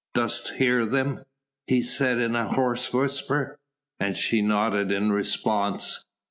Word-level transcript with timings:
"Dost 0.15 0.53
hear 0.53 0.83
them?" 0.87 1.25
he 1.67 1.83
said 1.83 2.17
in 2.17 2.35
a 2.35 2.47
hoarse 2.47 2.91
whisper. 2.91 3.59
And 3.99 4.17
she 4.17 4.41
nodded 4.41 4.91
in 4.91 5.11
response. 5.11 6.03